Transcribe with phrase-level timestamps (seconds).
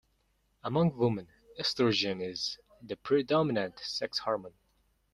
[0.63, 1.27] Among women,
[1.59, 4.55] estrogen is the predominant sex hormone.